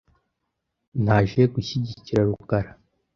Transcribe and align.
Naje 1.03 1.41
gushyigikira 1.53 2.21
rukara. 2.29 2.69